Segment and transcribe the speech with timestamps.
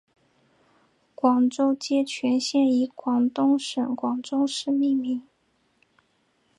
[1.13, 5.21] 广州街全线以广东省广州市命名。